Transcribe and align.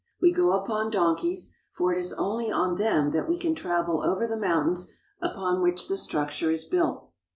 We 0.19 0.31
go 0.31 0.53
upon 0.53 0.89
donkeys, 0.89 1.53
for 1.73 1.93
it 1.93 1.99
is 1.99 2.11
only 2.13 2.49
on 2.51 2.73
them 2.73 3.11
that 3.11 3.29
we 3.29 3.37
can 3.37 3.53
travel 3.53 4.01
over 4.01 4.25
the 4.25 4.35
mountains 4.35 4.91
upon 5.21 5.61
which 5.61 5.87
the 5.87 5.95
structure 5.95 6.49
is 6.49 6.63
built. 6.65 7.11